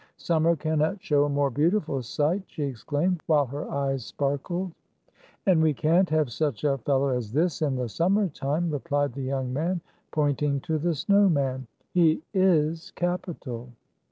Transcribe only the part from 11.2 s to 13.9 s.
man. "He is capital."